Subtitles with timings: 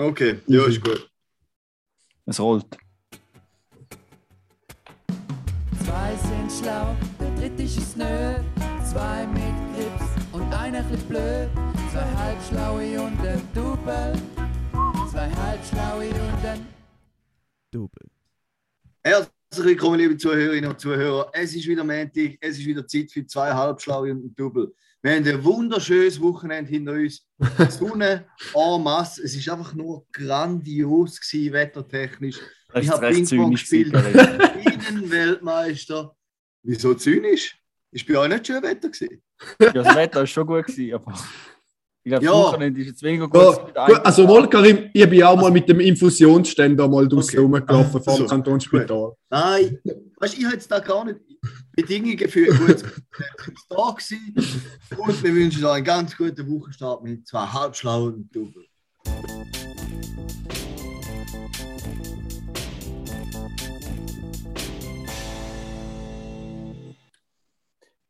[0.00, 1.10] Okay, ja, ist gut.
[2.24, 2.64] Es rollt.
[5.84, 8.36] Zwei sind schlau, der dritte ist es nö.
[8.88, 11.48] Zwei mit Grips und einer bisschen blöd.
[11.90, 14.12] Zwei halbschlaue und ein Double.
[15.10, 16.64] Zwei halbschlaue und ein
[17.72, 18.06] Double.
[19.02, 19.32] Herzlich
[19.66, 21.28] willkommen, liebe Zuhörerinnen und Zuhörer.
[21.32, 24.72] Es ist wieder Montag, es ist wieder Zeit für zwei Halbschlaue und ein Double.
[25.02, 27.24] Wir haben ein wunderschönes Wochenende hinter uns.
[27.38, 29.22] Die Sonne en masse.
[29.22, 32.36] Es ist einfach nur grandios gewesen, wettertechnisch.
[32.72, 33.92] Das Ich habe Ping-Pong gespielt.
[33.92, 34.40] gewesen.
[34.96, 36.14] Innenweltmeister.
[36.62, 37.56] Wieso zynisch?
[37.90, 39.22] Ist bei euch nicht schön Wetter gewesen?
[39.60, 41.14] Ja, das Wetter war schon gut, gewesen, aber
[42.02, 42.30] ich glaube, Ja.
[42.32, 43.40] das Wochenende ist jetzt weniger gut.
[43.74, 47.38] Ja, gut, also wohl, Karim, ich bin auch mal mit dem Infusionsständer mal draußen Okay.
[47.38, 48.26] rumgelaufen vor dem So.
[48.26, 49.12] Kantonsspital.
[49.30, 49.78] Nein,
[50.18, 51.20] weißt, du, ich habe jetzt da gar nicht
[51.82, 52.82] Bedingungen für ein gutes
[53.68, 54.34] da gewesen.
[54.96, 58.66] Und wir wünschen euch einen ganz guten Wochenstart mit zwei halbschlauen und Double.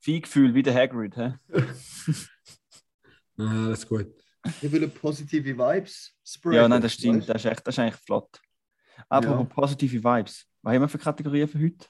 [0.00, 1.16] Viehgefühl wie der Hagrid.
[1.16, 1.34] Hä?
[3.40, 4.08] Ja, alles gut.
[4.60, 6.56] Ich will positive Vibes spreaden.
[6.56, 7.28] Ja, nein, das stimmt.
[7.28, 8.40] Das ist, echt, das ist eigentlich flott.
[9.08, 9.54] Apropos Ja.
[9.54, 10.44] positive Vibes.
[10.62, 11.86] Was haben wir für Kategorien für heute?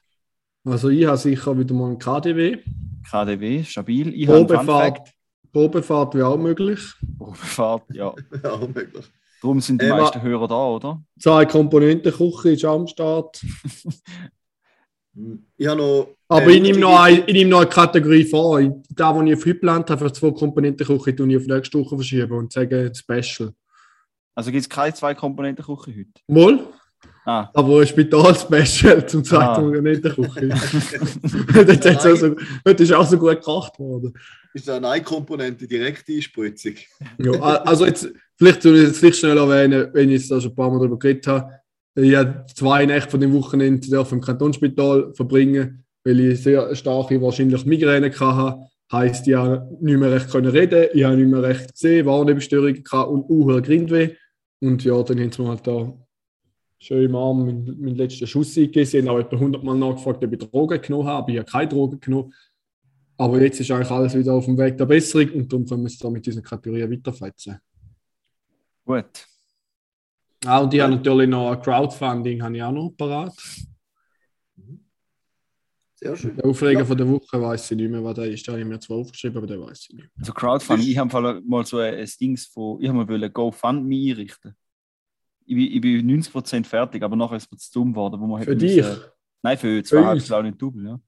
[0.65, 2.57] Also ich habe sicher wieder mal ein KDW.
[3.09, 4.13] KDW, stabil.
[4.13, 5.09] Ich Probefahrt.
[5.51, 6.79] Probefahrt wäre auch möglich.
[7.17, 8.13] Probefahrt, ja.
[8.43, 9.05] Ja, möglich.
[9.41, 11.01] Darum sind die Äh, meisten Hörer da, oder?
[11.19, 13.41] Zwei Komponenten Küche ist am Start.
[15.15, 15.45] Hm.
[15.57, 16.15] Ich habe noch.
[16.27, 18.61] Aber äh, ich, nehme noch eine, ich nehme noch eine Kategorie vor.
[18.89, 21.79] Da, wo ich auf heute geplant habe, für zwei Komponenten Küche, tue ich auf nächste
[21.79, 23.53] Woche verschieben und sage Special.
[24.35, 26.21] Also gibt es keine zwei Komponenten Küche heute?
[26.27, 26.67] Wohl,
[27.29, 29.55] Ah, aber ein Spital-Special zum zwei Ah.
[29.55, 30.47] Komponenten Küche.
[30.47, 34.13] das, ist auch so, das ist auch so gut gemacht worden.
[34.55, 36.73] Ist da eine Komponente direkt Einspritzung?
[37.19, 40.53] Ja, also jetzt, vielleicht soll ich jetzt vielleicht schnell erwähnen, wenn ich jetzt da schon
[40.53, 41.51] ein paar Mal darüber geredet habe.
[41.93, 47.63] Ich habe zwei Nächte von dem Wochenende im Kantonsspital verbringen, weil ich sehr starke wahrscheinlich
[47.63, 48.59] Migräne hatte.
[48.91, 52.83] Heißt, ich habe nicht mehr recht können reden, ich habe nicht mehr recht gesehen, Wahrnehmungsstörungen
[52.91, 54.15] und auch Grindweh.
[54.61, 55.93] Und ja, dann haben sie mir halt da
[56.79, 58.85] schön im Arm meinen, meinen letzten Schuss eingegeben.
[58.85, 61.67] Sie haben auch etwa 100 Mal nachgefragt, ob ich Drogen genommen habe, ich habe keine
[61.67, 62.33] Drogen genommen.
[63.17, 65.87] Aber jetzt ist eigentlich alles wieder auf dem Weg der Besserung und darum können wir
[65.87, 67.57] es da mit diesen Kategorien weiterfetzen.
[68.85, 69.25] gut.
[70.45, 73.33] Ah, und ich habe natürlich noch ein Crowdfunding, habe ich auch noch parat.
[75.95, 76.35] Sehr schön.
[76.37, 76.85] Der Aufreger Ja.
[76.85, 78.47] von der Woche weiß ich nicht mehr, was der ist.
[78.47, 80.09] Da habe ich mir zwar aufgeschrieben, aber der weiß ich nicht.
[80.17, 84.55] Also Crowdfunding, ich habe mal- mal so ein, Dings von, ich habe mal GoFundMe einrichten.
[85.49, 88.55] Ich bin, ich bin 90% fertig, aber nachher ist zu dumm geworden, wo man Für
[88.55, 88.75] dich?
[88.77, 88.97] müssen-
[89.41, 90.29] Nein, für zwei uns?
[90.29, 90.99] halb nicht double, ja.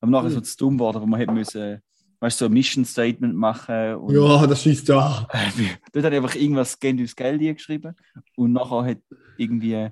[0.00, 0.38] Aber nachher ist Hm.
[0.40, 1.78] mir zu dumm geworden, wo man hätte müssen,
[2.18, 5.28] weißt du, so ein Mission Statement machen und Ja, das schießt da.
[5.92, 7.94] dort habe ich einfach irgendwas Geld ins Geld eingeschrieben
[8.36, 8.98] und nachher hat
[9.38, 9.90] irgendwie äh,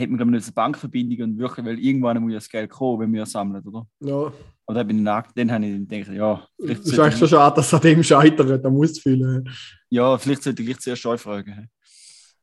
[0.00, 3.00] hat man glaube ich eine Bankverbindung und wirklich, weil irgendwann muss ja das Geld kommen,
[3.00, 3.84] wenn wir es sammeln, oder?
[4.00, 4.32] Ja.
[4.66, 7.56] Aber dann bin ich nach, dann habe ich gedacht, ja, Es ist eigentlich schon schade,
[7.56, 8.62] dass es an dem scheitert.
[8.64, 9.48] Da muss fühlen.
[9.88, 11.68] Ja, vielleicht sollte ich gleich zuerst euch fragen.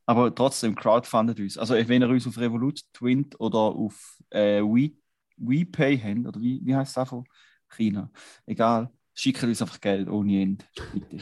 [0.06, 1.58] Aber trotzdem, crowdfundet uns.
[1.58, 4.92] Also, wenn ihr uns auf Revolut, Twint oder auf äh, We,
[5.36, 7.22] WePay habt, oder wie, wie heißt es einfach?
[7.68, 8.10] China.
[8.46, 10.64] Egal, schickt uns einfach Geld ohne Ende.
[10.92, 11.18] Bitte.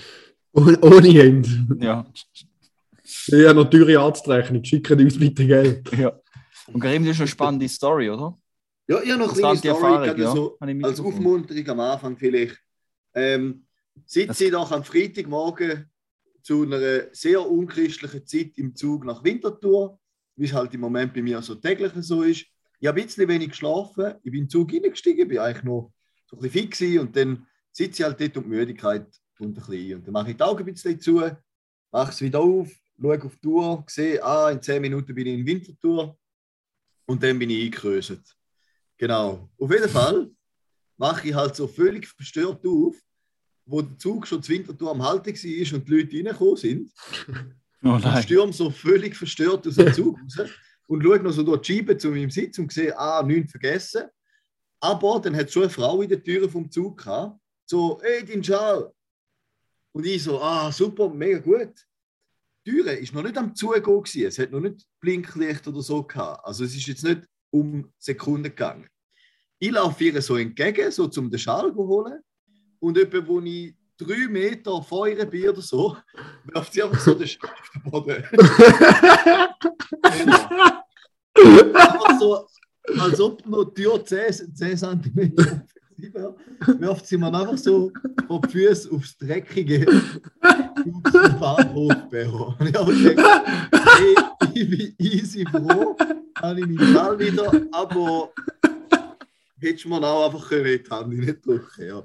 [0.52, 1.48] Oh- Ohne Hände.
[1.80, 2.06] Ja,
[3.28, 4.62] habe noch teure Arztrechnung.
[4.62, 5.90] Schicken uns bitte Geld.
[5.98, 6.12] ja.
[6.66, 8.38] Und Karim, das ist eine spannende Story, oder?
[8.86, 10.32] Ja, ich habe noch eine kleine Story, Erfahrung, ja.
[10.32, 11.00] so als.
[11.00, 12.58] Aufmunterung am Anfang vielleicht.
[13.14, 13.66] Ähm,
[14.06, 15.90] sitze ich doch am Freitagmorgen
[16.44, 19.98] zu einer sehr unchristlichen Zeit im Zug nach Winterthur,
[20.36, 22.44] wie es halt im Moment bei mir so täglich so ist.
[22.78, 25.90] Ich habe ein bisschen wenig geschlafen, ich bin in den Zug reingestiegen, bin eigentlich noch
[26.26, 29.06] so ein bisschen fit und dann sitze ich halt dort und die Müdigkeit
[29.38, 29.98] kommt ein bisschen.
[29.98, 31.22] Und dann mache ich die Augen ein bisschen zu,
[31.90, 35.38] mache es wieder auf, schaue auf die Uhr, sehe, ah, in 10 Minuten bin ich
[35.38, 36.18] in Winterthur
[37.06, 38.36] und dann bin ich eingekröselt.
[38.98, 39.48] Genau.
[39.58, 40.30] Auf jeden Fall
[40.98, 42.96] mache ich halt so völlig verstört auf,
[43.66, 46.92] wo der Zug schon zu Winterthur am Halten war und die Leute reingekommen sind.
[47.82, 48.22] Oh Und nein.
[48.22, 50.50] stürme so völlig verstört aus dem Zug raus
[50.86, 54.04] und schaue noch so durch die Scheibe zu meinem Sitz und sehe, ah, nichts vergessen.
[54.80, 58.44] Aber dann hat schon eine Frau in der Tür vom Zug gehabt, so, hey, dein
[58.44, 58.92] Schal.
[59.92, 61.72] Und ich so, ah, super, mega gut.
[62.66, 64.26] Die Tür ist noch nicht am Zugehen, gewesen.
[64.26, 66.44] es hat noch nicht Blinklicht oder so gehabt.
[66.44, 68.88] Also es ist jetzt nicht um Sekunden gegangen.
[69.58, 72.20] Ich laufe ihr so entgegen, so zum den Schal zu holen.
[72.84, 75.96] Und etwa, wo ich drei Meter vor ihr bin oder so,
[76.52, 78.22] wirft sie einfach so den Schal auf den Boden.
[82.20, 82.46] so,
[83.00, 85.32] als ob noch die Tür 10, 10 cm
[85.96, 86.36] wäre,
[86.78, 87.90] wirft sie mir einfach so
[88.26, 89.86] vor die Füße aufs Dreckige.
[90.84, 92.54] zum Bahnhof Bero.
[92.58, 93.44] Und ich habe gedacht,
[94.52, 95.96] ich bin easy froh,
[96.42, 98.30] habe ich meinen Ball wieder, aber
[99.64, 101.84] hättest du mir auch einfach können, die Hand nicht drücken.
[101.86, 102.02] Ja.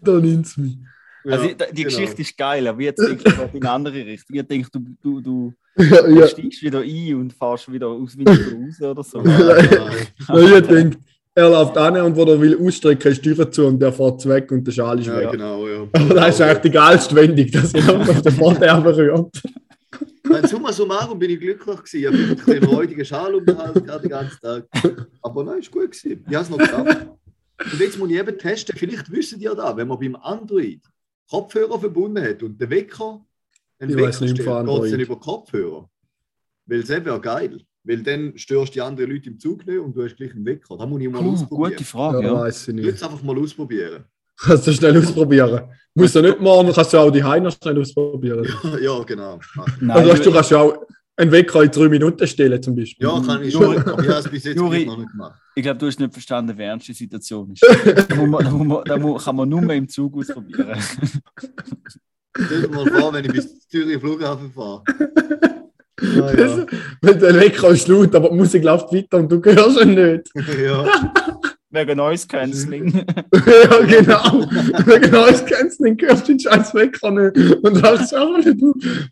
[0.00, 0.78] Da nimmt es mich.
[1.24, 1.96] Also Ja, die, die genau.
[1.96, 4.36] Geschichte ist geil, aber jetzt denke ich gerade in eine andere Richtung.
[4.36, 6.26] Ich denke, du, du, du Ja, ja.
[6.26, 9.20] steigst wieder ein und fährst wieder aus Winter raus oder so.
[9.22, 9.68] Nein.
[10.28, 10.98] Ja, ich denke,
[11.34, 14.26] er läuft an und wo er will ausstrecken, ist die Tür zu und der fährt
[14.28, 15.30] weg und der Schal ist Ja, weg.
[15.32, 15.82] genau, ja.
[15.92, 19.42] Aber das ist eigentlich die geilste Wendung, dass er auf den Vorderben berührt.
[20.30, 21.98] Nein, summa summarum bin ich glücklich gewesen.
[21.98, 24.68] Ich habe ein bisschen einen räudigen Schal um den Hals gehabt den ganzen Tag.
[25.22, 26.24] Aber nein, ist gut gewesen.
[26.28, 27.06] Ich habe es noch geschafft.
[27.72, 30.80] Und jetzt muss ich eben testen, vielleicht wissen ihr da, wenn man beim Android
[31.28, 33.24] Kopfhörer verbunden hat und den Wecker,
[33.78, 35.90] einen Ich Wecker stellt, geht es dann über Kopfhörer.
[36.66, 37.60] Weil es wäre geil.
[37.82, 40.44] Weil dann störst du die anderen Leute im Zug nicht und du hast gleich einen
[40.44, 40.76] Wecker.
[40.76, 41.70] Da muss ich mal Puh, ausprobieren.
[41.70, 42.26] gute Ja, Frage, ja.
[42.28, 42.34] ja.
[42.40, 42.94] weiß ich Ich will nicht.
[42.96, 44.04] es einfach mal ausprobieren.
[44.42, 45.62] Kannst du schnell ausprobieren.
[45.94, 48.46] Musst du nicht morgen, kannst du auch die Heiner schnell ausprobieren.
[48.80, 49.38] ja, genau.
[49.80, 50.78] Nein, Also weißt, du kannst ja auch
[51.16, 53.06] einen Wecker in drei Minuten stellen zum Beispiel.
[53.06, 53.76] Ja, kann ich schon.
[53.76, 55.38] Aber ich habe es bis jetzt Juri- noch nicht gemacht.
[55.54, 57.62] ich glaube, du hast nicht verstanden, wie ernst die Situation ist.
[58.08, 60.78] da, muss man, da, muss man, da muss, kann man nur mehr im Zug ausprobieren.
[62.36, 64.82] Stell dir mal vor, wenn ich bis Zürich Flughafen fahre.
[66.00, 66.66] Ja, ja.
[67.02, 70.30] Weil der Wecker ist laut, aber die Musik läuft weiter und du hörst ihn nicht.
[70.64, 70.86] ja.
[71.72, 72.92] Wegen Noise Cancelling.
[73.34, 74.46] ja, genau.
[74.98, 77.36] genau, das kennst du nicht, hörst den scheiß Wecker nicht.
[77.62, 78.60] Und lachst auch nicht.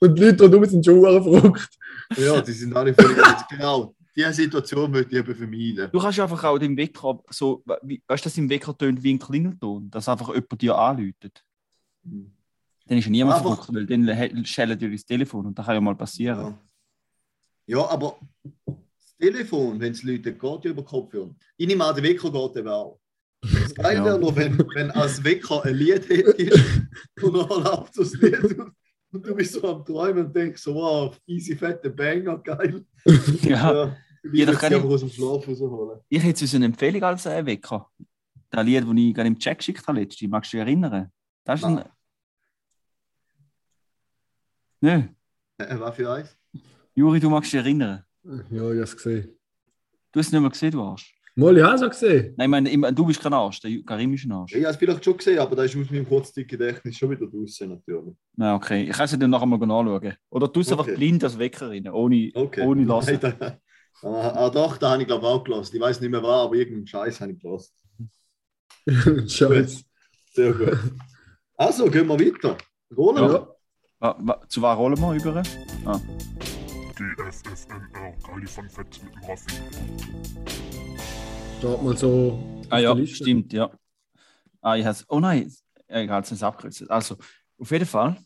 [0.00, 1.78] Und die Leute da sind schon verrückt.
[2.16, 3.16] ja, die sind alle völlig
[3.50, 5.88] Genau, diese Situation möchte ich eben vermeiden.
[5.92, 9.14] Du kannst einfach auch den Wecker so, wie, weißt du, dass im Wecker tönt wie
[9.14, 11.44] ein Klingelton, dass einfach jemand dir anläutet.
[12.02, 15.80] Dann ist ja niemand verrückt, weil dann schellen dir das Telefon und das kann ja
[15.80, 16.58] mal passieren.
[17.66, 17.78] Ja.
[17.78, 18.18] ja, aber
[19.18, 21.34] Telefon, wenn es Leute geht, ja über Kopfhörer.
[21.56, 23.00] Ich nehme an, der Wecker geht eben auch.
[23.42, 24.04] Das Geile Ja.
[24.04, 26.82] wäre noch, wenn, wenn als Wecker ein Lied hättest
[27.22, 28.58] und dann läuft das Lied
[29.12, 32.84] und, du bist so am Träumen und denkst so, wow, easy, fette Banger, geil.
[33.42, 33.96] Ja.
[34.22, 36.00] ich Ja, das kann ich- aus dem Schlaf rausholen.
[36.08, 37.90] Ich hätte uns eine Empfehlung als äh, Wecker.
[38.50, 41.12] Das Lied, das ich gerade im Chat geschickt habe, letztens, magst du dich erinnern?
[41.44, 41.84] Das ist ein.
[44.80, 45.02] Nö,
[45.58, 46.36] Äh, was für eins?
[46.94, 48.04] Juri, du magst dich erinnern.
[48.28, 49.28] Ja, ich habe es gesehen.
[50.12, 51.14] Du hast es nicht mehr gesehen, du Arsch.
[51.36, 52.34] Mal, ich habe es auch gesehen.
[52.36, 54.52] Nein, ich meine, ich du bist kein Arsch, der Karim ist ein Arsch.
[54.54, 57.68] Ich habe es vielleicht schon gesehen, aber da ist aus meinem Kurzzeitgedächtnis schon wieder draußen
[57.68, 58.14] natürlich.
[58.36, 58.82] Na, okay.
[58.84, 60.14] Ich kann es dir dann nachher mal anschauen.
[60.30, 60.96] Oder du es einfach Okay.
[60.96, 62.66] blind als Wecker rein, ohne, Okay.
[62.66, 63.18] ohne lassen.
[63.22, 63.58] Nein, da-
[64.02, 65.74] Ah, ah, doch, da habe ich glaube auch gelassen.
[65.74, 67.72] Ich weiß nicht mehr war, aber irgendeinen Scheiß habe ich gelassen.
[69.28, 69.84] Scheiße.
[70.34, 70.78] Sehr gut.
[71.56, 72.56] Also, gehen wir weiter.
[72.96, 73.56] Rollen wir.
[74.00, 74.40] Ja.
[74.48, 75.42] Zu was rollen wir über?
[77.28, 79.52] GFFNR, geile Fun Facts mit dem Raffi.
[81.58, 82.64] Steht mal so.
[82.70, 83.16] Ah ja, Liste.
[83.16, 83.70] stimmt, ja.
[84.62, 85.52] Ah, ich has, oh nein,
[85.88, 86.90] egal, es ist abgekürzt.
[86.90, 87.16] Also,
[87.58, 88.16] auf jeden Fall,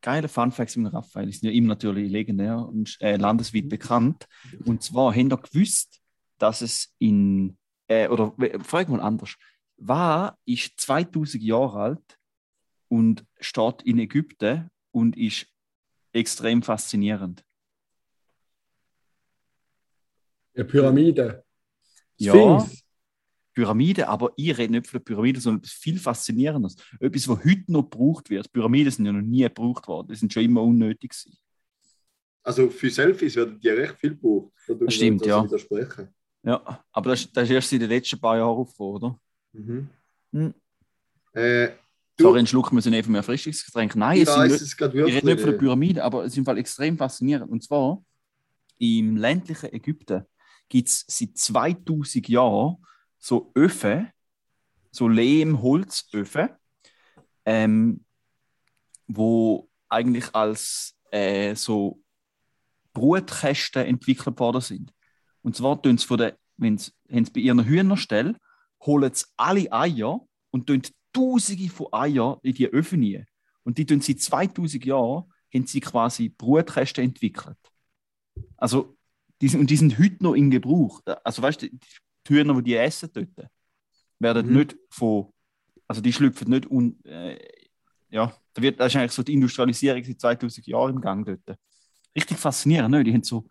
[0.00, 1.26] geile Funfacts mit dem Raphael.
[1.26, 4.28] Die sind ja ihm natürlich legendär und äh, landesweit bekannt.
[4.64, 6.00] Und zwar haben ihr gewusst,
[6.38, 7.58] dass es in,
[7.88, 8.32] äh, oder
[8.62, 9.34] frag mal anders,
[9.76, 12.18] war ist 2000 Jahre alt
[12.86, 15.48] und steht in Ägypten und ist
[16.12, 17.45] extrem faszinierend.
[20.56, 21.44] Ja, Pyramide.
[22.16, 22.32] Ja.
[22.32, 22.82] Sphinx.
[23.54, 26.76] Pyramide, aber ich rede nicht von der Pyramide, sondern etwas viel Faszinierendes.
[27.00, 28.52] Etwas, was heute noch gebraucht wird.
[28.52, 30.08] Pyramiden sind ja noch nie gebraucht worden.
[30.08, 31.38] Die sind schon immer unnötig gewesen.
[32.42, 34.52] Also für Selfies werden die recht viel gebraucht.
[34.68, 35.36] Da tue ich stimmt, ja.
[35.36, 36.08] also Widersprechen.
[36.42, 39.20] Ja, aber das, das ist erst in den letzten paar Jahren aufgekommen, oder?
[39.52, 39.88] Mhm.
[40.32, 40.54] Hm.
[41.32, 41.68] Äh,
[42.16, 43.96] du, Sorry, einen Schluck müssen nehmen vom Erfrischungsgetränk.
[43.96, 45.58] Nein, ich es sind weiß nicht, ich rede nicht von der.
[45.58, 47.50] Pyramide, aber es ist im Fall extrem faszinierend.
[47.50, 48.04] Und zwar,
[48.78, 50.24] im ländlichen Ägypten
[50.68, 52.76] gibt es seit 2000 Jahren
[53.18, 54.10] so Öfen,
[54.90, 56.50] so Lehm-Holzöfen,
[57.44, 58.04] ähm,
[59.06, 62.00] wo eigentlich als äh, so
[62.92, 64.92] Brutkästen entwickelt worden sind.
[65.42, 68.36] Und zwar tun sie von der, wenn sie, sie bei ihren Hühnerstelle,
[68.84, 70.20] holen sie alle Eier
[70.50, 70.82] und tun
[71.12, 73.26] Tausende von Eier in die Öfen rein.
[73.62, 77.56] Und die tun seit 2000 Jahren haben sie quasi Brutkästen entwickelt.
[78.56, 78.95] Also,
[79.40, 81.00] die sind, und die sind heute noch in Gebrauch.
[81.24, 81.78] Also, weißt du, die
[82.34, 83.48] Hühner, die die essen dort,
[84.18, 84.54] werden Mhm.
[84.56, 85.32] nicht von,
[85.86, 87.38] also die schlüpfen nicht un, äh,
[88.08, 91.58] ja, da wird das ist eigentlich so die Industrialisierung seit 2000 Jahren im Gang dort.
[92.16, 93.04] Richtig faszinierend, ne?
[93.04, 93.46] Die haben so,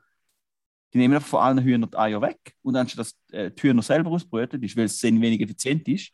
[0.94, 3.82] die nehmen einfach von allen Hühnern die Eier weg und anstatt dass äh, die Hühner
[3.84, 6.12] selber ausbrüten, ist, weil es sehr wenig effizient ist,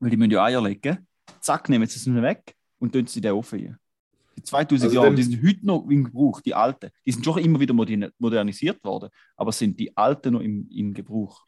[0.00, 1.06] weil die müssen ja Eier legen,
[1.40, 3.78] zack, nehmen sie es nicht weg und tun sie in den Ofen rein.
[4.36, 6.90] Die 2000 Also Jahre, die sind heute noch in Gebrauch, die alten.
[7.06, 10.92] Die sind schon immer wieder modern- modernisiert worden, aber sind die alten noch im, im
[10.94, 11.42] Gebrauch.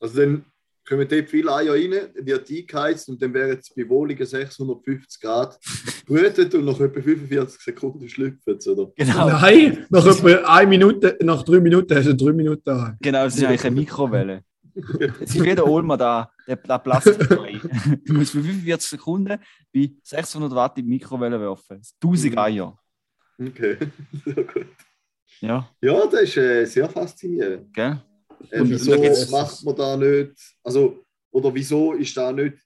[0.00, 0.44] Also dann
[0.88, 5.58] kommen dort viele Eier rein, wird eingeheizt und dann wären es bei wohligen 650 Grad
[6.06, 8.92] brütet und nach etwa 45 Sekunden schlüpfen sie, oder?
[8.94, 12.96] Genau, Nein, nach etwa eine Minute, nach drei Minuten hast du drei Minuten daheim.
[13.00, 14.42] genau, es ist eigentlich eine Mikrowelle.
[15.20, 17.60] Ist wie der Olma da, der, der Plastikbrei.
[18.04, 19.38] Du musst für 45 Sekunden
[19.72, 21.80] bei 600 Watt in die Mikrowelle werfen.
[22.02, 22.38] 1000 Mhm.
[22.38, 22.78] Eier.
[23.38, 23.76] Okay,
[24.24, 24.66] sehr gut.
[25.40, 27.72] Ja, Ja, das ist äh, sehr faszinierend.
[27.74, 28.02] gell?
[28.50, 32.56] Äh, Und wieso macht man da nicht, also, oder wieso ist da nicht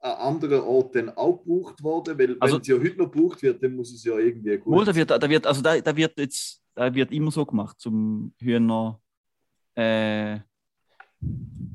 [0.00, 2.18] an anderen Orten auch gebraucht worden?
[2.18, 4.72] Weil Also- wenn es ja heute noch gebraucht wird, dann muss es ja irgendwie gut
[4.74, 7.78] Wohl, da wird, da wird, also da, da wird jetzt, da wird immer so gemacht
[7.80, 9.00] zum Hühner.
[9.74, 10.40] Äh,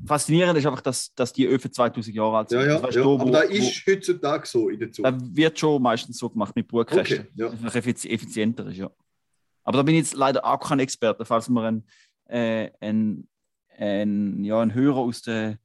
[0.06, 2.60] faszinierend ist einfach, dass, dass die Öfen 2000 Jahre alt sind.
[2.60, 3.02] Ja, ja, Also weißt ja.
[3.02, 5.36] du, aber da wo- ist heutzutage so in der Da Zukunft.
[5.36, 7.20] wird schon meistens so gemacht mit Brutkästen.
[7.20, 7.48] Okay, ja.
[7.50, 8.90] Das ist effiz effizienter ist, ja.
[9.64, 11.84] Aber da bin ich jetzt leider auch kein Experte, falls wir einen,
[12.26, 13.28] äh, einen,
[13.78, 15.58] einen, ja, einen Hörer aus der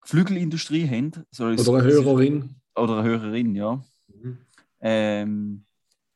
[0.00, 1.12] Geflügelindustrie haben.
[1.30, 2.54] Soll Oder eine Hörerin.
[2.74, 3.82] Oder eine Hörerin, ja.
[4.08, 4.38] Mhm.
[4.80, 5.64] Ähm,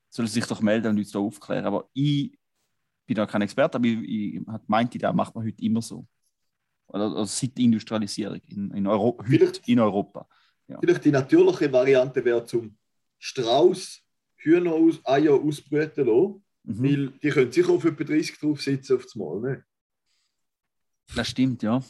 [0.08, 1.64] soll sich doch melden und uns da aufklären.
[1.66, 2.32] Aber ich
[3.06, 3.98] bin da kein Experte, aber ich,
[4.36, 6.06] ich meinte, da macht man heute immer so.
[6.92, 10.28] Oder, oder seit der Industrialisierung in, in, Euro Vielleicht- in Europa.
[10.80, 12.76] Vielleicht die natürliche Variante wäre zum
[13.18, 14.00] Strauß
[14.36, 16.82] Hühner aus, Eier ausbrüten lassen, Mhm.
[16.84, 19.40] weil die können sicher auf etwa 30 drauf sitzen auf das Mal.
[19.40, 19.64] Ne?
[21.16, 21.82] Das stimmt, ja.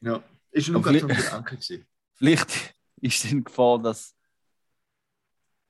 [0.00, 0.22] Ja.
[0.52, 1.86] Ist gerade so ein vielleicht- Gedanke gewesen.
[2.14, 4.14] Vielleicht ist in Gefahr, dass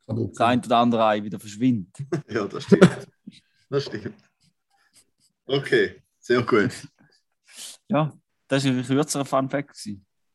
[0.06, 1.96] das ein oder andere Ei wieder verschwindet.
[2.28, 3.08] Ja, das stimmt.
[3.70, 4.14] das stimmt.
[5.46, 6.70] Okay, sehr gut.
[7.88, 8.12] Ja,
[8.48, 9.76] das war ein kürzerer Fun Fact.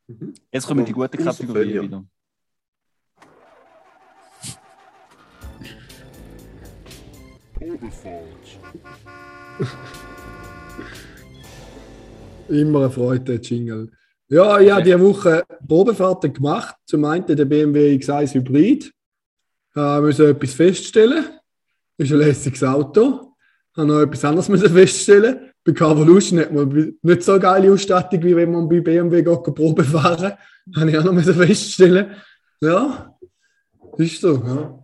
[0.06, 0.34] Mhm.
[0.50, 2.04] Jetzt kommen die guten Kategorien wieder.
[7.54, 8.58] Probefahrt.
[12.48, 13.90] Immer eine Freude, der Jingle.
[14.28, 16.74] Ja, ich habe diese Woche Probefahrten gemacht.
[16.86, 18.84] Zum einen der BMW X1 Hybrid.
[18.84, 21.38] Ich musste etwas feststellen.
[21.98, 23.34] Ist ein lässiges Auto.
[23.70, 25.51] Ich habe noch etwas anderes müssen feststellen.
[25.64, 29.84] Bei Carvolution hat man nicht so geile Ausstattung, wie wenn man bei BMW geht, Probe
[29.84, 30.32] fahren.
[30.76, 32.10] Habe ich auch noch feststellen.
[32.60, 33.16] Ja,
[33.98, 34.34] ist so.
[34.36, 34.78] Ja.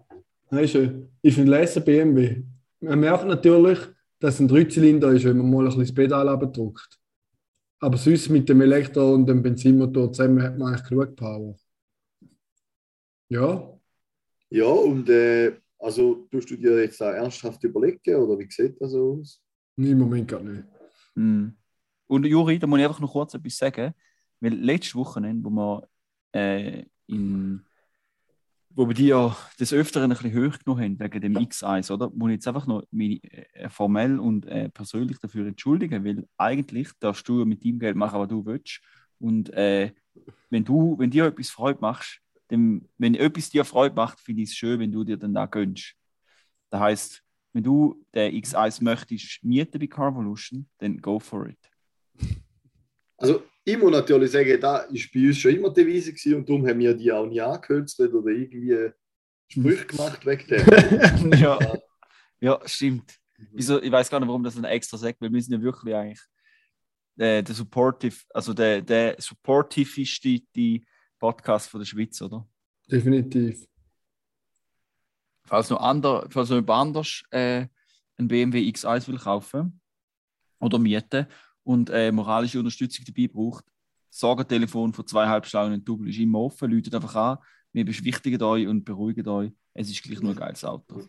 [0.51, 2.43] Das ist, ein- ist ein lässiger BMW.
[2.81, 3.79] Man merkt natürlich,
[4.21, 6.99] dass ein Dreizylinder ist, wenn man mal ein bisschen das Pedal abdrückt.
[7.81, 11.57] Aber sonst mit dem Elektro- und dem Benzinmotor zusammen hat man eigentlich genug Power.
[13.29, 13.79] Ja,
[14.51, 18.93] Ja, und äh, also tust du dir jetzt da ernsthaft überlegen oder wie sieht das
[18.93, 19.23] so
[19.79, 19.87] aus?
[19.87, 20.65] im Moment gar nicht.
[21.15, 21.55] Mhm.
[22.07, 23.93] Und Juri, da muss ich einfach noch kurz etwas sagen.
[24.41, 25.89] Weil letztes Wochenende, wo wir
[26.33, 27.65] äh, in
[28.79, 32.11] wo wir die ja des Öfteren ein bisschen hoch genommen haben, wegen dem X1, oder?
[32.11, 36.91] Muss ich jetzt einfach noch mich äh, formell und äh, persönlich dafür entschuldigen, weil eigentlich
[37.01, 38.81] darfst du mit deinem Geld machen, was du willst.
[39.19, 39.93] Und äh,
[40.51, 44.51] wenn du, wenn dir etwas Freude machst, dann, wenn etwas dir Freude macht, finde ich
[44.51, 45.95] es schön, wenn du dir dann da gönnst.
[46.71, 51.59] Das heißt, wenn du den X1 möchtest mieten bei Carvolution, dann go for it.
[53.17, 56.49] Also ich muss natürlich sagen, da ist bei uns schon immer die Devise gewesen und
[56.49, 58.91] darum haben wir die auch nie angekünstelt oder irgendwie
[59.49, 61.33] Sprüche gemacht wegen dem.
[61.39, 61.59] ja.
[62.41, 63.19] ja, stimmt.
[63.53, 65.95] Wieso, ich weiß gar nicht, warum das dann extra sagt, weil wir sind ja wirklich
[65.95, 66.21] eigentlich
[67.19, 70.85] äh, der supportive, also der, der supportivste die
[71.19, 72.49] Podcast von der Schweiz, oder?
[72.91, 73.67] Definitiv.
[75.49, 77.67] Falls noch, ander, falls noch jemand anders äh,
[78.19, 79.81] ein BMW X1 will kaufen
[80.61, 81.27] oder mieten
[81.65, 83.65] und äh, moralische Unterstützung dabei braucht,
[84.11, 87.39] Sorgentelefon von zweieinhalb Stunden und Double ist immer offen, läutet einfach an,
[87.73, 89.53] wir beschwichtigen euch und beruhigen euch.
[89.73, 91.03] Es ist gleich nur ein geiles Auto.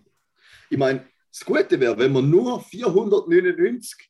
[0.69, 4.09] Ich meine, das Gute wäre, wenn man nur 499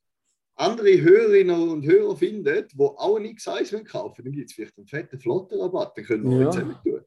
[0.56, 4.78] andere Hörerinnen und Hörer findet, die auch ein X1 wollen kaufen dann gibt es vielleicht
[4.78, 6.44] einen fetten Flottenrabatt, den können wir Ja.
[6.44, 6.52] ja.
[6.52, 7.02] zusammen tun.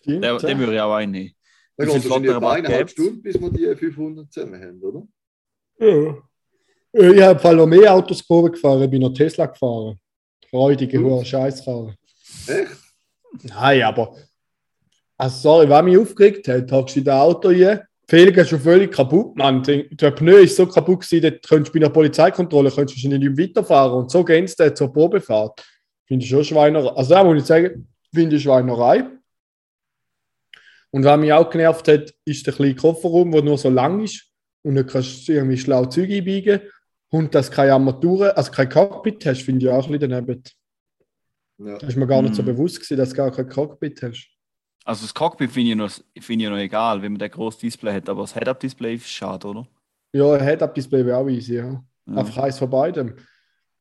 [0.00, 0.24] Stimmt.
[0.24, 1.34] Den, den würde ich auch einnehmen.
[1.76, 2.90] Dann geht es wahrscheinlich etwa eineinhalb?
[2.90, 5.06] Stunden, bis wir die 500 zusammen haben, oder?
[5.80, 6.16] ja.
[6.92, 9.98] Äh, Ich habe vor allem mehr Autos Probe gefahren, ich bin noch Tesla gefahren.
[10.48, 11.10] Freudige, Gut.
[11.10, 11.96] hoher Scheißkarre.
[12.46, 12.68] Echt?
[13.42, 14.14] Nein, aber.
[15.16, 17.84] Also, sorry, was mich aufgeregt hat, hast du in das Auto hier.
[18.08, 19.62] Die Felgen ist schon völlig kaputt, Mann.
[19.64, 23.30] Der Pneu ist so kaputt gewesen, dort könntest du bei einer Polizeikontrolle könntest du wahrscheinlich
[23.30, 23.94] nicht weiterfahren.
[23.94, 25.64] Und so gehen sie zur Probefahrt.
[26.06, 26.90] Finde ich schon Schweinerei.
[26.90, 29.04] Also, da muss ich sagen, finde ich Schweinerei.
[30.94, 34.30] Und was mich auch genervt hat, ist der kleine Kofferraum, der nur so lang ist
[34.62, 36.60] und dann kannst du irgendwie schlau Zeug einbiegen.
[37.10, 40.42] Und dass du keine Armaturen, also kein Cockpit hast, finde ich auch ein bisschen daneben.
[41.58, 41.78] Ja.
[41.78, 42.46] Da ist mir gar nicht so Mhm.
[42.46, 44.28] bewusst gewesen, dass du gar kein Cockpit hast.
[44.84, 47.92] Also das Cockpit finde ich, noch, finde ich noch egal, wenn man den grossen Display
[47.94, 49.66] hat, aber das Head-Up-Display ist schade, oder?
[50.12, 51.82] Ja, ein Head-Up-Display wäre auch easy, ja.
[52.06, 52.16] Ja.
[52.16, 53.14] Einfach eins von beidem.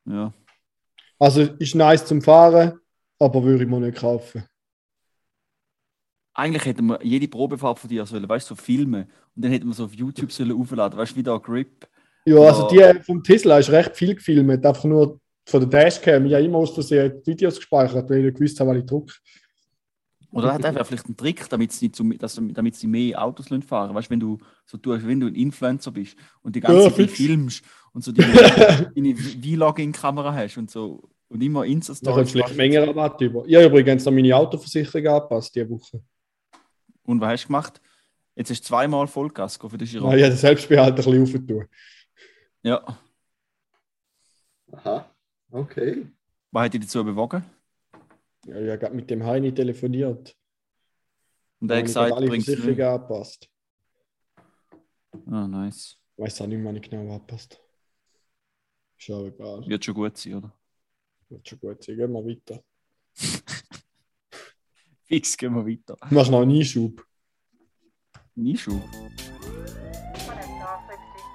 [0.05, 0.33] ja.
[1.19, 2.79] Also ist nice zum Fahren,
[3.19, 4.43] aber würde ich mir nicht kaufen.
[6.33, 9.03] Eigentlich hätten wir jede Probefahrt von dir sollen, weißt du, so filmen.
[9.35, 11.87] Und dann hätten wir so auf YouTube sollen aufladen, weißt du, wie da Grip.
[12.25, 16.25] Ja, also die vom Tesla ist recht viel gefilmt, einfach nur von der Dashcam.
[16.25, 19.13] Ich habe immer aus Versehen Videos gespeichert, weil ich nicht gewusst habe, was ich drücke.
[20.31, 23.93] Oder hat einfach vielleicht einen Trick, damit sie, so, dass, damit sie mehr Autos fahren.
[23.93, 26.93] Weißt du, wenn du so tust, wenn du ein Influencer bist und die ganze Ja,
[26.95, 27.63] Zeit filmst
[27.93, 28.33] und so deine,
[28.95, 32.15] deine Vlogging-Kamera hast und so und immer Da Insta-Stories.
[32.15, 32.57] kommt vielleicht machst.
[32.57, 33.43] Menge Rabatt über.
[33.45, 36.01] Ich habe übrigens noch meine Autoversicherung angepasst diese Woche.
[37.05, 37.81] Und was hast du gemacht?
[38.35, 40.05] Jetzt du zweimal Vollgas für den Ja, Giro.
[40.07, 41.67] ich habe den Selbstbehalt ein bisschen aufgetan.
[42.63, 42.99] Ja.
[44.71, 45.15] Aha,
[45.51, 46.07] okay.
[46.51, 47.43] Was hat dich dazu bewogen?
[48.45, 50.35] Ja, ich habe gerade mit dem Heini telefoniert.
[51.59, 53.49] Und er hat Ich gesagt, habe alle Versicherungen angepasst.
[55.27, 55.97] Ah, nice.
[56.17, 57.61] Ich weiß auch nicht, wann ich genau angepasst
[58.97, 59.65] Ist auch egal.
[59.67, 60.53] Wird schon gut sein, oder?
[61.29, 61.97] Wird schon gut sein.
[61.97, 62.63] Gehen wir weiter.
[65.13, 65.95] Fix, gehen wir weiter.
[66.09, 67.05] Du machst noch einen Einschub.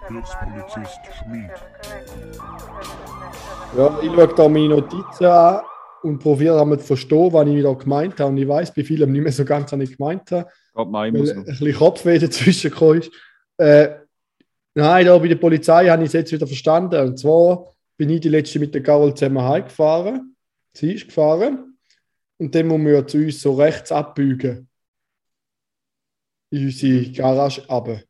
[0.08, 1.50] Hilfspolizist Schmid.
[3.76, 5.60] Ja, ich schaue da meine Notizen an
[6.02, 8.30] und probiere einmal zu verstehen, was ich da gemeint habe.
[8.30, 11.36] Und ich weiß bei vielem nicht mehr so ganz, was ich gemeint habe, immer weil
[11.36, 13.12] ein bisschen Kopfweh dazwischen gekommen ist.
[13.58, 13.90] Äh,
[14.74, 17.00] nein, da bei der Polizei habe ich es jetzt wieder verstanden.
[17.00, 17.64] Und zwar
[17.96, 20.34] bin ich die letzte mit der Carol zusammen heimgefahren.
[20.72, 21.77] Sie ist gefahren.
[22.38, 24.68] Und dann muss man ja zu uns so rechts abbiegen.
[26.50, 28.02] In unsere Garage runter.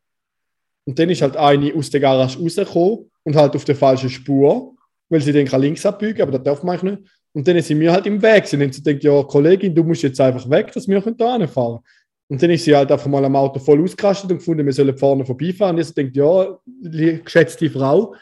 [0.85, 4.75] Und dann ist halt eine aus der Garage rausgekommen und halt auf der falschen Spur,
[5.09, 7.03] weil sie dann kann links abbiegen, aber das darf man nicht.
[7.33, 8.47] Und dann sind wir halt im Weg.
[8.47, 11.79] Sie haben sie denkt, ja, Kollegin, du musst jetzt einfach weg, dass wir da fahren
[12.27, 14.97] Und dann ist sie halt einfach mal am Auto voll ausgerastet und gefunden, wir sollen
[14.97, 15.75] vorne vorbeifahren.
[15.75, 18.15] Und ich denkt, ja, geschätzte Frau,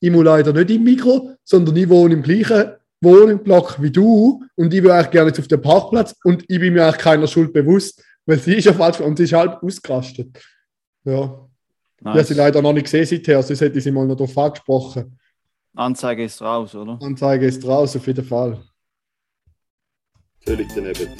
[0.00, 2.72] ich muss leider nicht im Mikro, sondern ich wohne im gleichen
[3.04, 6.72] Wohnblock wie du und ich will eigentlich gerne jetzt auf den Parkplatz und ich bin
[6.72, 10.42] mir eigentlich keiner Schuld bewusst, weil sie ist ja falsch und sie ist halb ausgerastet.
[11.04, 11.46] Ja,
[12.00, 12.28] ich habe Nice.
[12.28, 15.18] sie leider noch nicht gesehen seither, sonst hätte ich sie mal noch darauf angesprochen.
[15.76, 16.98] Anzeige ist raus, oder?
[17.02, 18.62] Anzeige ist raus, auf jeden Fall.
[20.46, 21.10] Völlig daneben.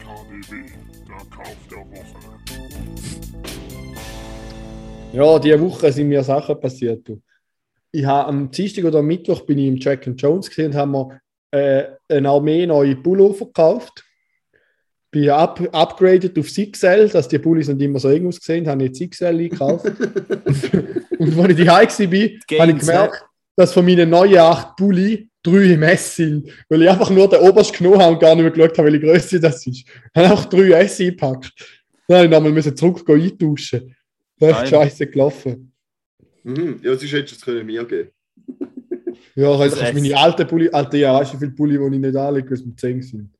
[0.00, 0.66] KDW,
[1.08, 2.32] der Kauf der Woche.
[5.12, 7.06] Ja, diese Woche sind mir Sachen passiert.
[7.06, 7.20] Du.
[7.92, 10.74] Ich habe am Dienstag oder am Mittwoch bin ich im Jack and Jones gesehen und
[10.74, 14.04] haben wir äh, eine Armee neue Pullover gekauft.
[15.10, 18.90] Bin up, upgraded auf XL, dass die Pullis nicht immer so eng ausgesehen haben, habe
[18.90, 19.84] ich jetzt XL eingekauft.
[21.18, 21.66] und als ich die
[22.56, 23.24] war, habe ich gemerkt,
[23.54, 27.40] dass von meinen neuen acht Pulli drei im S sind, weil ich einfach nur den
[27.40, 29.66] obersten genommen habe und gar nicht mehr geschaut habe, welche Größe das ist.
[29.66, 31.52] Ich habe einfach drei S eingepackt.
[32.08, 33.94] Dann habe ich nochmal zurück eintauschen.
[34.38, 35.71] Das ist scheiße gelaufen.
[36.44, 36.80] Mhm.
[36.82, 38.10] Ja, sonst hättest du es können mir geben
[39.34, 41.96] Ja, halt, Das kannst meine alten Pulli, Alter, ja, weißt du, wie viele Pulli, die
[41.96, 43.30] ich nicht anlege, weil sie mit 10 sind.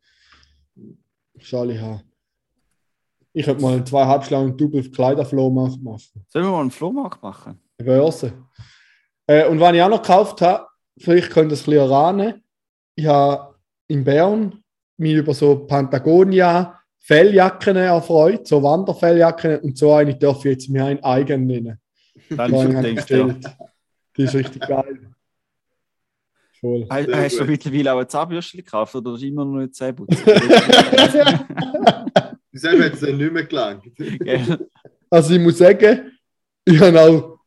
[1.38, 2.02] Schade haben.
[3.34, 6.00] Ich könnte mal einen zweieinhalb Schlangen Double auf Kleiderflow machen.
[6.28, 7.58] Sollen wir mal einen Flohmarkt machen?
[7.78, 8.32] Eine Börse.
[9.26, 10.66] Äh, und was ich auch noch gekauft habe,
[10.98, 12.42] vielleicht könnt ihr es ein bisschen erahnen,
[12.94, 13.54] ich habe
[13.88, 14.62] in Bern
[14.98, 20.84] mich über so Patagonia Felljacken erfreut, so Wanderfelljacken und so eine darf ich jetzt mir
[20.84, 21.80] ein eigen nennen.
[22.30, 23.24] Dann Die schon denkst ja.
[23.26, 23.56] bestellt.
[24.16, 25.10] Die ist richtig geil.
[26.60, 26.86] Voll.
[26.88, 30.16] Hast, hast du mittlerweile auch ein Zahnbürstchen gekauft oder ist immer noch nicht Zähneputzen?
[32.52, 33.84] Selber hat es dann nicht mehr gelangt.
[35.10, 36.12] Also ich muss sagen,
[36.64, 37.38] ich habe auch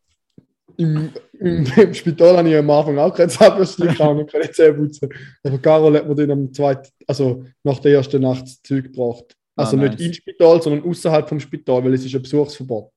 [0.77, 1.09] im,
[1.39, 5.09] im, im Spital habe ich am Anfang auch kein Zahnbürstchen gehabt und keine Zähne putzen.
[5.43, 9.35] Aber Carol hat mir dann am zweiten, also nach der ersten Nacht das Zeug gebracht.
[9.55, 10.01] Also Ah, nicht nice.
[10.07, 12.91] ins Spital, sondern außerhalb vom Spital, weil es ist ein Besuchsverbot.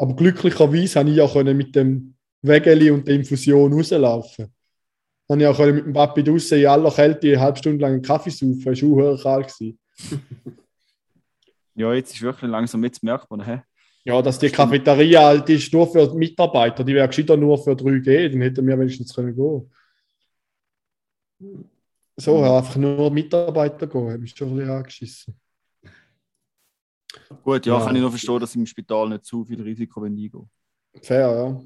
[0.00, 4.50] Aber glücklicherweise habe ich auch können mit dem Wägeli und der Infusion rauslaufen.
[5.28, 8.02] Habe ich auch mit dem Papi draussen in aller Kälte eine halbe Stunde lang einen
[8.02, 8.64] Kaffee saufen.
[8.64, 9.54] Das war auch kalt.
[11.74, 13.62] Ja, jetzt ist wirklich langsam, jetzt merkt man, hä?
[14.04, 17.70] Ja, dass die Cafeteria, die ist nur für die Mitarbeiter, die wäre gescheiter nur für
[17.70, 19.70] 3G, dann hätten wir wenigstens können gehen.
[22.16, 25.39] So, einfach nur Mitarbeiter gehen, hat mich schon ein bisschen angeschissen.
[27.42, 27.84] Gut, ja, Ja.
[27.84, 30.50] kann ich noch verstehen, dass im Spital nicht zu viel Risiko eingehen
[31.02, 31.60] Fair, ja.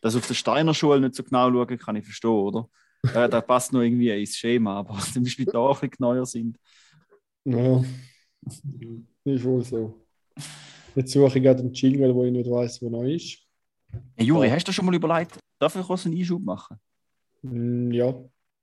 [0.00, 2.68] Dass auf der Steiner Schule nicht so genau schauen, kann ich verstehen, oder?
[3.14, 6.58] Ja, da passt noch irgendwie ins Schema, aber dass im Spital ein bisschen genauer sind.
[7.44, 7.84] Ja,
[9.24, 10.06] ist wohl so.
[10.94, 13.38] Jetzt suche ich gerade einen Jingle, wo ich nicht weiß, wo noch ist.
[14.16, 16.78] Hey, Juri, hast du schon mal überlegt, darf ich kurz einen Einschub machen?
[17.42, 18.14] Hm, ja,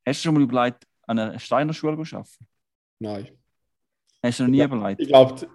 [0.05, 2.47] Hast du schon mal überlegt, an einer Steiner Schule zu arbeiten?
[2.99, 3.27] nein.
[4.23, 4.65] Hast du noch nie Ja.
[4.65, 5.01] überlegt?
[5.01, 5.47] Ich glaube,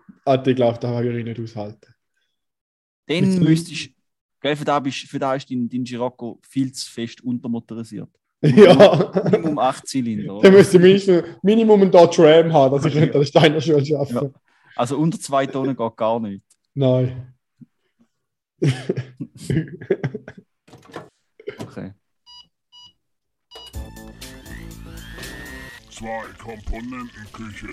[0.50, 1.94] ich glaub, da würde ich nicht aushalten.
[3.06, 3.90] Dann müsstest
[4.40, 8.10] gell, für da, bist, für da ist dein, dein Girocco viel zu fest untermotorisiert.
[8.42, 9.12] Ja.
[9.30, 10.26] Minimum 8 Zylinder.
[10.26, 10.50] Dann oder?
[10.50, 14.40] müsste Minimum, Minimum einen Dodge Ram haben, dass ich der Steiner Schule arbeiten Ja.
[14.76, 16.44] Also unter 2 Tonnen geht gar nicht.
[16.74, 17.32] Nein.
[21.58, 21.92] Okay.
[25.90, 27.68] Zwei Komponentenküche.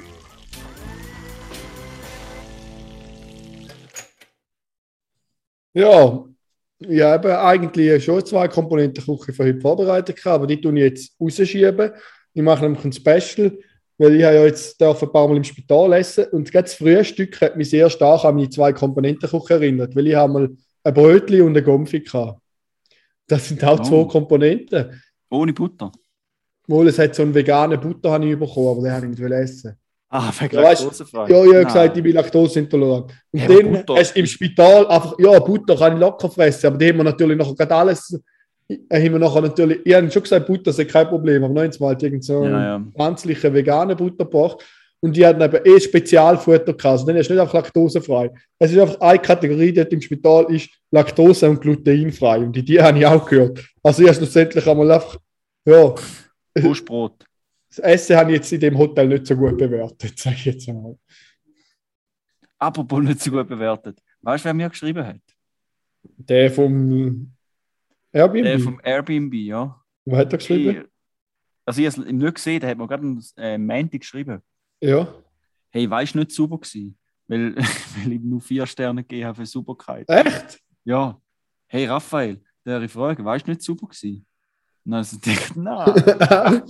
[5.73, 6.25] Ja,
[6.79, 11.15] ich habe eigentlich schon zwei Komponenten Küche für heute vorbereitet, aber die tun ich jetzt
[11.19, 11.91] rausschieben.
[12.33, 13.57] Ich mache nämlich ein Special,
[13.97, 17.55] weil ich ja jetzt darf ein paar Mal im Spital essen und das Frühstück hat
[17.57, 20.49] mich sehr stark an meine zwei Komponenten Küche erinnert, weil ich habe mal
[20.83, 22.41] ein Brötli und eine Gomfi gehabt.
[23.27, 23.83] Das sind auch Oh.
[23.83, 25.01] zwei Komponenten.
[25.29, 25.91] Ohne Butter.
[26.67, 29.31] Wohl, es hat so einen veganen Butter habe ich bekommen, aber den habe ich nicht
[29.31, 29.77] essen.
[30.15, 31.21] Ah, wegen Ja, laktosefrei.
[31.21, 31.65] Ja, ich habe Nein.
[31.65, 33.11] gesagt, ich bin laktoseintolerant.
[33.31, 36.67] Und Ja, dann Butter- hast du im Spital einfach, ja, Butter kann ich locker fressen,
[36.67, 38.21] aber die haben wir natürlich nachher gerade alles,
[38.69, 41.83] äh, haben wir nachher natürlich, ich habe schon gesagt, Butter ist kein Problem, aber 19
[41.83, 42.85] Mal irgend so Ja, ja.
[42.93, 44.63] pflanzlichen veganen Butter gebracht
[45.01, 48.29] und die hatten eben eh Spezialfutter gehabt, also dann ist nicht einfach laktosefrei.
[48.59, 52.79] Es ist einfach eine Kategorie dort im Spital, ist Laktose- und Gluteinfrei und die, die
[52.79, 53.65] habe ich auch gehört.
[53.81, 55.17] Also ich habe schlussendlich einmal einfach,
[55.65, 55.95] ja,
[56.59, 57.13] Wurstbrot.
[57.75, 60.69] Das Essen habe ich jetzt in dem Hotel nicht so gut bewertet, sage ich jetzt
[60.69, 60.97] einmal.
[62.59, 63.99] Apropos nicht so gut bewertet.
[64.21, 65.21] Weißt du, wer mir geschrieben hat?
[66.03, 67.33] Der vom
[68.11, 68.43] Airbnb.
[68.43, 69.81] Der vom Airbnb, ja.
[70.05, 70.75] Wo hat er geschrieben?
[70.75, 70.85] Hey,
[71.65, 74.41] also ich habe es nicht gesehen, der hat mir gerade am äh, Montag geschrieben.
[74.79, 75.13] Ja.
[75.71, 76.97] Hey, weißt du, nicht super gewesen?
[77.27, 80.07] Weil, weil ich nur vier Sterne gegeben habe für Superkeit.
[80.07, 80.61] Echt?
[80.83, 81.19] Ja.
[81.67, 84.25] Hey, Raphael, der Frage, weißt du, nicht super gewesen?
[84.85, 86.61] Und dann ich gedacht, nein.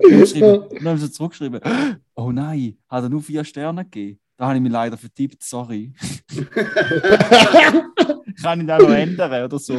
[0.00, 0.32] Und
[0.80, 1.60] dann haben sie zurückgeschrieben,
[2.14, 4.18] oh nein, hat er nur vier Sterne gegeben?
[4.36, 5.92] Da habe ich mich leider vertippt, sorry.
[8.42, 9.74] Kann ich da noch ändern oder so?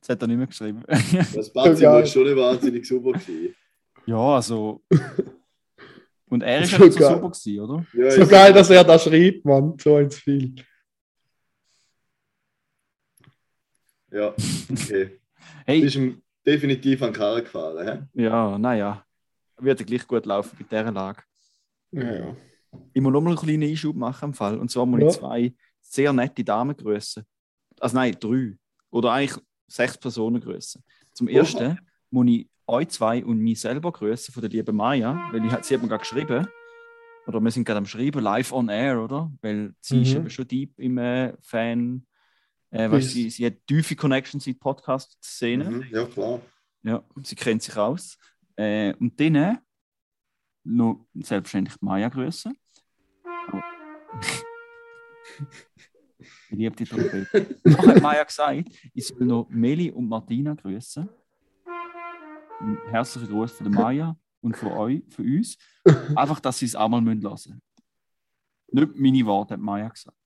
[0.00, 0.84] Das hat er nicht mehr geschrieben.
[1.34, 1.92] Das Batzi Geil.
[1.92, 3.54] war schon nicht wahnsinnig super gewesen.
[4.06, 4.82] ja, also.
[6.26, 7.14] Und er ist So ja nicht so geil.
[7.14, 7.86] super gewesen, oder?
[7.94, 9.74] Ja, so ist- geil, dass er das schreibt, Mann.
[9.80, 10.54] So ins viel.
[14.10, 14.34] Ja,
[14.70, 15.18] okay.
[15.66, 18.22] Hey, Bist ihm definitiv an die Karre gefahren, hä?
[18.22, 19.04] ja, naja.
[19.58, 21.22] Würde gleich gut laufen bei dieser Lage.
[21.92, 22.36] Ja, ja.
[22.94, 24.58] Ich muss noch mal einen kleinen Einschub machen im Fall.
[24.58, 25.08] Und zwar muss Ja.
[25.08, 27.22] ich zwei sehr nette Damen grüßen.
[27.80, 28.56] Also nein, drei.
[28.90, 30.82] Oder eigentlich sechs Personen grüßen.
[31.14, 31.34] Zum Oha.
[31.36, 31.78] ersten
[32.10, 35.74] muss ich euch zwei und mich selber grüßen von der lieben Maya, weil ich, sie
[35.74, 36.46] hat mir gerade geschrieben.
[37.26, 39.30] Oder wir sind gerade am Schreiben, live on air, oder?
[39.42, 40.16] Weil sie ist Mhm.
[40.16, 42.04] eben schon deep im äh, Fan.
[42.72, 45.70] Äh, weißt, sie, sie hat tiefe Connections in die Podcast-Szene.
[45.70, 46.40] Mhm, ja, klar.
[46.82, 48.16] Ja, sie kennt sich aus.
[48.56, 49.56] Äh, und dann äh,
[50.64, 52.56] noch selbstverständlich die Maya grüßen.
[56.16, 57.58] Ich liebe die Trompete.
[57.62, 61.08] Noch hat Maya gesagt, ich soll noch Meli und Martina grüßen.
[62.90, 65.58] Herzlichen Gruß von der Maya und von euch, von uns.
[66.16, 67.60] Einfach, dass sie es auch mal hören müssen.
[68.68, 70.16] Nicht meine Worte, hat Maya gesagt.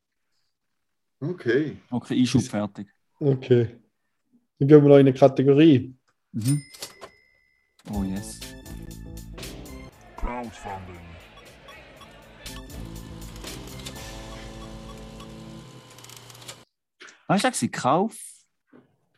[1.21, 1.77] Okay.
[1.91, 2.89] Okay, Einschub fertig.
[3.19, 3.77] Okay.
[4.59, 5.95] Dann gehen wir noch in eine Kategorie.
[6.33, 6.63] Mhm.
[7.93, 8.41] Oh yes.
[10.17, 11.01] Crowdfunding.
[17.29, 17.83] Was hast du gesagt?
[17.83, 18.17] Kauf?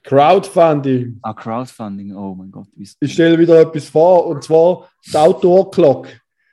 [0.05, 1.19] Crowdfunding.
[1.23, 2.15] Ah, Crowdfunding.
[2.15, 2.69] Oh mein Gott.
[2.77, 6.09] wie- Ich stelle wieder etwas vor, und zwar die Outdoor Clock.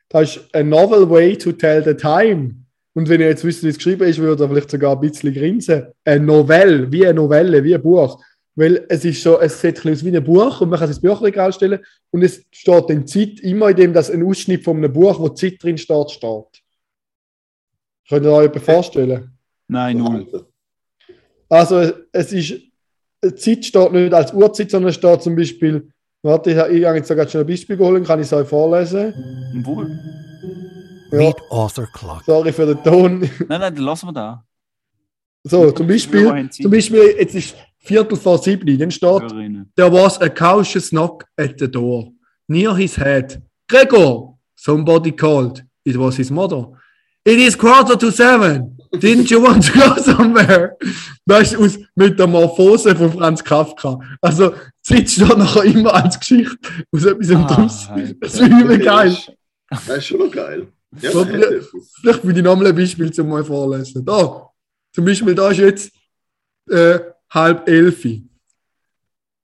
[0.10, 2.65] Das ist a novel way to tell the time.
[2.96, 5.34] Und wenn ihr jetzt wisst, wie es geschrieben ist, würde ihr vielleicht sogar ein bisschen
[5.34, 5.88] grinsen.
[6.06, 8.24] Eine Novelle, wie eine Novelle, wie ein Buch.
[8.56, 11.02] Weil es ist schon, es sieht aus wie ein Buch und man kann es ins
[11.02, 11.80] Büchlein stellen
[12.12, 15.28] und es steht in Zeit immer in dem, dass ein Ausschnitt von einem Buch, wo
[15.28, 16.64] Zeit drin steht, steht.
[18.08, 19.38] Könnt ihr euch etwas vorstellen?
[19.68, 20.46] Nein, null.
[21.50, 22.62] Also es ist,
[23.36, 25.90] Zeit steht nicht als Uhrzeit, sondern es steht zum Beispiel,
[26.22, 29.14] warte, ich, ich habe jetzt sogar schon ein Beispiel geholt, kann ich es euch vorlesen?
[29.66, 30.00] Wohl.
[31.16, 32.24] Ja, Read author clock.
[32.26, 33.20] sorry für den Ton.
[33.20, 34.44] Nein, nein, dann lassen wir da.
[35.44, 39.22] So, zum Beispiel, zum Beispiel, jetzt ist Viertel vor sieben, dann steht,
[39.76, 42.12] there was a cautious knock at the door,
[42.48, 43.40] near his head.
[43.68, 45.64] Gregor, somebody called.
[45.84, 46.72] It was his mother.
[47.24, 48.76] It is quarter to seven.
[48.94, 50.78] Didn't you want to go somewhere?
[51.28, 54.00] Das ist aus Metamorphose von Franz Kafka.
[54.22, 56.58] Also, Zeit steht nachher immer als Geschichte
[56.92, 57.88] aus etwas Ah, Dummes.
[57.90, 58.14] Alter.
[58.20, 59.16] Das ist übel geil.
[59.70, 60.68] Das ist schon noch geil.
[61.02, 61.26] Ja, So.
[61.26, 64.06] Vielleicht würde ich nochmal ein Beispiel zum mal vorlesen.
[64.06, 64.50] Da,
[64.94, 65.92] zum Beispiel, da ist jetzt
[66.70, 68.06] äh, halb elf.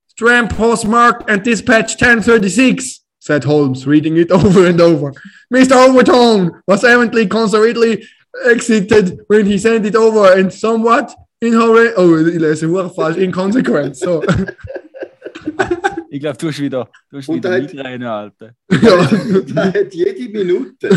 [0.08, 5.14] Stram postmark and dispatch 1036, said Holmes, reading it over and over.
[5.52, 5.88] Mr.
[5.88, 8.06] Overton was evidently considerately
[8.46, 11.92] exited when he sent it over and somewhat in hurry.
[11.98, 13.18] Oh, ich lese falsch.
[13.18, 13.98] Inconsequent.
[13.98, 14.24] So.
[16.14, 18.54] Ich glaube, du hast wieder, du hast Und wieder da hat- Migräne, Alter.
[18.70, 20.90] Ja, Der hat jede Minute.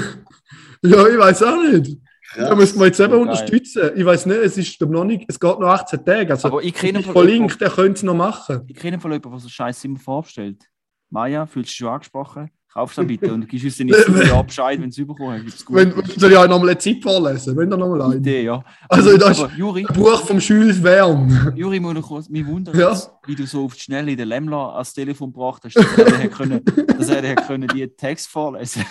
[0.82, 1.98] ja ich weiß auch nicht.
[2.36, 2.58] Da Krass.
[2.58, 3.20] müssen wir jetzt eben Geil.
[3.20, 3.90] unterstützen.
[3.94, 6.32] Ich weiß nicht, es ist noch nicht, es geht noch 18 Tage.
[6.32, 8.62] Also, Aber ich kenne von verlinkt, der könnte es noch machen.
[8.66, 10.64] Ich kenne von jemandem, der so Scheiß immer vorstellt.
[11.10, 12.50] Maja, fühlst du dich schon angesprochen?
[12.74, 15.64] Kaufst du bitte und gibst uns dann nicht Bescheid, wenn du es überkommen hast.
[15.72, 17.56] Wenn, soll ich auch nochmal eine Zeit vorlesen?
[17.56, 18.16] Wenn da nochmal eine.
[18.16, 18.64] Idee, ja.
[18.88, 21.52] Also, das ist Juri, ein Buch vom Jules Verne.
[21.54, 23.00] Juri, muss noch kurz, mich wundert, Ja.
[23.28, 26.64] wie du so auf die Schnelle den Lämmler ans Telefon gebracht hast, dass er, können,
[26.64, 28.84] dass er können, die Text vorlesen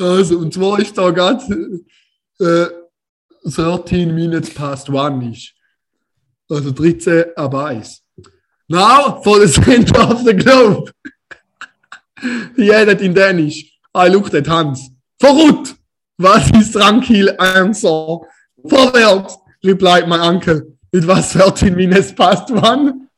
[0.00, 1.80] Also, und zwar ist da gerade
[2.40, 2.66] äh,
[3.44, 5.54] 13 minutes past one ist.
[6.48, 8.02] Also 13 ab 1.
[8.68, 10.90] Now for the center of the globe.
[12.56, 13.64] He added in Danish.
[13.94, 14.90] I looked at Hans.
[15.20, 15.74] Verrückt!
[16.18, 18.18] Was ist tranquil answer?
[18.64, 19.36] Vorwärts!
[19.64, 20.60] replied my uncle.
[20.92, 23.08] It was 13 minutes past one.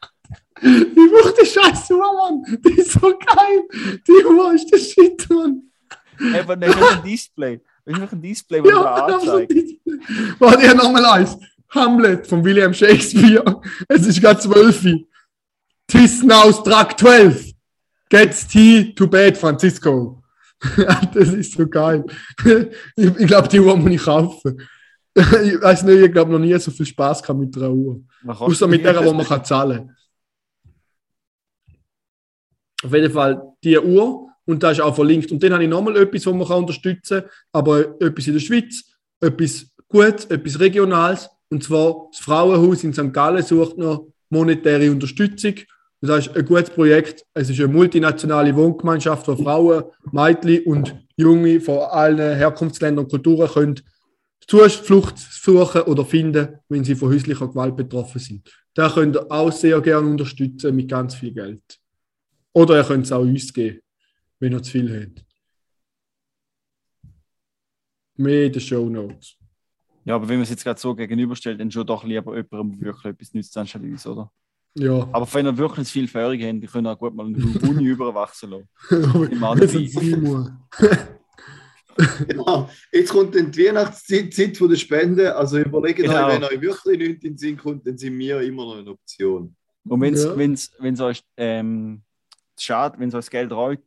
[0.63, 2.43] Ich brauche die scheiß Uhr, Mann.
[2.65, 3.63] Die ist so geil.
[4.07, 5.63] Die Uhr ist der Shit, Mann.
[6.35, 7.61] Einfach nicht ein Display.
[7.87, 9.53] Das ist ein Display, das Ja, so anzeigt.
[9.53, 9.81] die-
[10.39, 11.37] Warte, ja, nochmal eins.
[11.71, 13.61] Hamlet von William Shakespeare.
[13.89, 14.85] Es ist gerade 12.
[14.85, 15.01] Uhr.
[15.90, 17.53] Tis now struck 12.
[18.09, 20.22] Gets tea to bed, Francisco.
[21.14, 22.05] das ist so geil.
[22.96, 24.61] Ich, ich glaube, die Uhr muss ich kaufen.
[25.14, 28.00] Ich weiß nicht, ich glaube noch nie so viel Spaß gehabt mit einer Uhr.
[28.26, 29.96] Außer mit der, wo man kann zahlen kann.
[32.85, 35.31] Auf jeden Fall die Uhr und da ist auch verlinkt.
[35.33, 38.40] Und dann habe ich nochmal etwas, wo man kann unterstützen kann, aber etwas in der
[38.40, 38.85] Schweiz,
[39.20, 41.29] etwas Gutes, etwas Regionales.
[41.48, 43.12] Und zwar das Frauenhaus in St.
[43.12, 45.55] Gallen sucht noch monetäre Unterstützung.
[46.03, 47.27] Das ist ein gutes Projekt.
[47.35, 53.49] Es ist eine multinationale Wohngemeinschaft, wo Frauen, Mädchen und Junge von allen Herkunftsländern und Kulturen
[53.49, 53.81] können
[54.47, 58.51] Zuflucht suchen oder finden, wenn sie von häuslicher Gewalt betroffen sind.
[58.75, 61.79] Da könnt ihr auch sehr gerne unterstützen mit ganz viel Geld.
[62.53, 63.81] Oder ihr könnt es auch uns geben,
[64.39, 65.25] wenn ihr zu viel habt.
[68.17, 69.37] Mehr in den Show Notes.
[70.05, 72.87] Ja, aber wenn man es jetzt gerade so gegenüberstellt, dann schon doch lieber jemandem, der
[72.87, 74.33] wirklich etwas nützt, anstatt uns, oder?
[74.75, 75.09] Ja.
[75.13, 78.51] Aber wenn ihr wirklich viel Fährung habt, könnt ihr auch gut mal einen Uni überwachsen
[78.51, 78.69] lassen.
[80.23, 80.51] Muss.
[82.29, 82.71] Genau.
[82.93, 85.35] Jetzt kommt dann die Weihnachtszeit Zeit von der Spende.
[85.35, 86.29] Also überlegt Genau.
[86.29, 88.91] euch, wenn euch wirklich nichts in den Sinn kommt, dann sind wir immer noch eine
[88.91, 89.55] Option.
[89.85, 90.37] Und wenn es Ja.
[90.37, 92.03] wenn's, wenn's euch ähm,
[92.59, 93.83] schade, wenn es euch das Geld reut,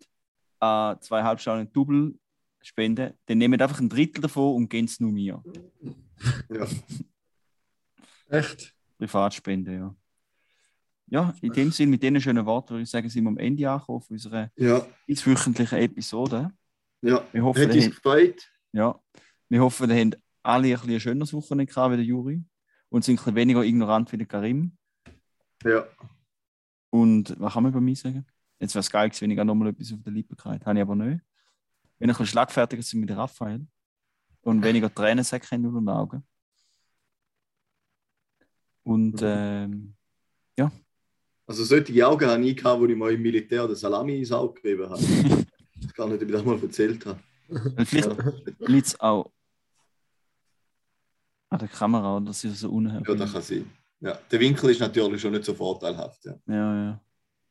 [0.60, 2.14] äh, zweieinhalb Stunden Double
[2.62, 5.42] spenden, dann nehmt einfach ein Drittel davon und gebt es nur mir.
[6.50, 6.68] Ja.
[8.30, 8.74] Echt?
[8.98, 9.96] Privatspende, ja.
[11.14, 13.70] Ja, in dem Sinn, mit diesen schönen Worten würde ich sagen, sind wir am Ende
[13.70, 16.52] angekommen von unserer Ja, wöchentlichen Episode.
[17.02, 17.24] ja.
[17.32, 18.52] Wir hoffen, es habt, gefreut.
[18.72, 19.00] ja,
[19.48, 22.44] wir hoffen, ihr habt alle ein, bisschen ein schönes Wochenende gehabt wie der Juri
[22.90, 24.76] und sind ein bisschen weniger ignorant wie der Karim.
[25.64, 25.86] Ja.
[26.90, 28.26] Und was kann man über mich sagen?
[28.60, 30.80] Jetzt wäre es geil gewesen, wenn ich auch nochmal etwas auf der Lippe gehabt Habe
[30.80, 31.24] ich aber nicht.
[32.00, 33.68] Wenn ich ein bisschen schlagfertiger sind mit Raphael
[34.42, 36.28] und weniger Tränensäcke haben unter den Augen.
[38.82, 39.96] Und ähm,
[41.46, 44.62] Also solche Augen habe ich gehabt, wo ich mal im Militär den Salami ins Auge
[44.62, 45.02] gegeben habe.
[45.84, 47.20] Das kann ich dir das mal erzählt habe.
[47.86, 49.30] vielleicht Ja, liegt es auch
[51.50, 53.70] an der Kamera, dass ich so unheimlich ja, das kann sein.
[54.00, 56.24] Ja, der Winkel ist natürlich schon nicht so vorteilhaft.
[56.26, 56.36] Ja.
[56.48, 57.02] Ja, ja.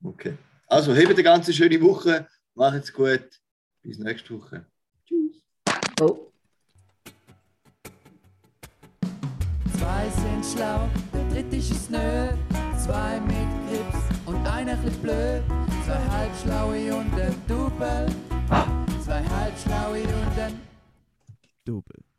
[0.03, 0.37] Okay.
[0.67, 2.27] Also, habt eine ganz schöne Woche.
[2.55, 3.29] Macht's gut.
[3.83, 4.67] Bis nächste Woche.
[6.01, 6.33] Oh.
[9.79, 12.29] Zwei sind schlau, der dritte ist es nö.
[12.79, 13.82] Zwei mit Grips
[14.33, 15.43] und einer chli blöd.
[15.85, 18.07] Zwei halbschlaue und ein Double.
[19.05, 20.61] Zwei halbschlaue und ein
[21.65, 22.12] Double.